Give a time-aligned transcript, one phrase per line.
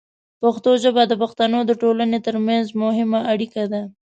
[0.41, 3.81] پښتو ژبه د پښتنو د ټولنې ترمنځ مهمه اړیکه ده.